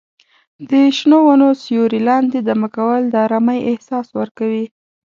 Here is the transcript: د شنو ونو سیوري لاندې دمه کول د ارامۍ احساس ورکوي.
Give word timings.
د 0.69 0.71
شنو 0.97 1.17
ونو 1.25 1.47
سیوري 1.63 1.99
لاندې 2.09 2.39
دمه 2.47 2.67
کول 2.75 3.01
د 3.09 3.15
ارامۍ 3.25 3.59
احساس 3.71 4.07
ورکوي. 4.19 4.65